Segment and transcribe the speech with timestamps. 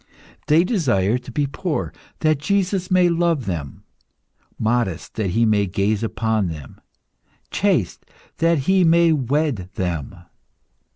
[0.47, 3.83] They desire to be poor, that Jesus may love them,
[4.57, 6.81] modest, that He may gaze upon them;
[7.51, 10.15] chaste that He may wed them.